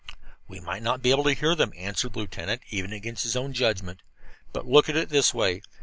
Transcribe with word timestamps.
"We 0.47 0.59
might 0.59 0.81
not 0.81 1.03
be 1.03 1.11
able 1.11 1.25
to 1.25 1.33
hear 1.35 1.53
them," 1.53 1.73
answered 1.77 2.13
the 2.13 2.17
lieutenant, 2.21 2.63
even 2.71 2.91
against 2.91 3.21
his 3.21 3.35
own 3.35 3.53
judgment. 3.53 3.99
"But 4.51 4.65
look 4.65 4.89
at 4.89 4.97
it 4.97 5.09
this 5.09 5.31
way. 5.31 5.61